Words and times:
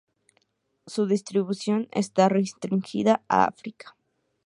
Su 0.87 1.05
distribución 1.05 1.87
está 1.91 2.27
restringida 2.27 3.21
a 3.27 3.45
África. 3.45 3.95